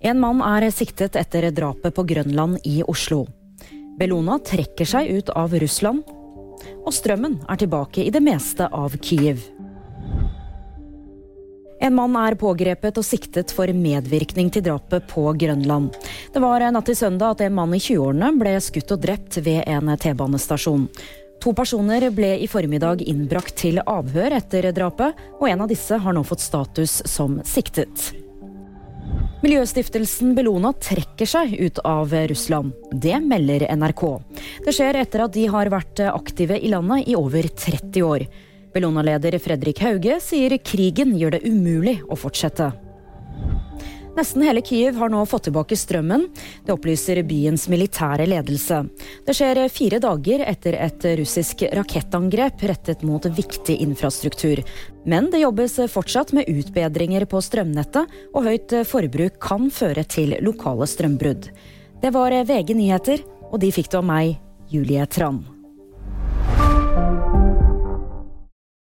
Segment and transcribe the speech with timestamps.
[0.00, 3.26] En mann er siktet etter drapet på Grønland i Oslo.
[4.00, 6.06] Bellona trekker seg ut av Russland.
[6.86, 9.42] Og strømmen er tilbake i det meste av Kyiv.
[11.80, 15.92] En mann er pågrepet og siktet for medvirkning til drapet på Grønland.
[16.32, 19.68] Det var natt til søndag at en mann i 20-årene ble skutt og drept ved
[19.68, 20.88] en T-banestasjon.
[21.40, 26.16] To personer ble i formiddag innbrakt til avhør etter drapet, og en av disse har
[26.16, 28.10] nå fått status som siktet.
[29.40, 32.74] Miljøstiftelsen Bellona trekker seg ut av Russland.
[32.92, 34.02] Det melder NRK.
[34.66, 38.26] Det skjer etter at de har vært aktive i landet i over 30 år.
[38.74, 42.68] Bellona-leder Fredrik Hauge sier krigen gjør det umulig å fortsette.
[44.16, 46.26] Nesten hele Kyiv har nå fått tilbake strømmen.
[46.66, 48.82] Det opplyser byens militære ledelse.
[49.26, 54.64] Det skjer fire dager etter et russisk rakettangrep rettet mot viktig infrastruktur.
[55.06, 60.90] Men det jobbes fortsatt med utbedringer på strømnettet, og høyt forbruk kan føre til lokale
[60.90, 61.50] strømbrudd.
[62.02, 64.36] Det var VG nyheter, og de fikk du av meg,
[64.70, 65.42] Julie Tran.